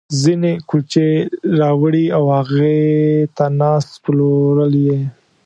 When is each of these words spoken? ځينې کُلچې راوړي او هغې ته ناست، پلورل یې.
ځينې 0.21 0.51
کُلچې 0.69 1.07
راوړي 1.59 2.05
او 2.17 2.23
هغې 2.37 2.81
ته 3.35 3.45
ناست، 3.59 3.91
پلورل 4.03 4.73
یې. 4.87 4.99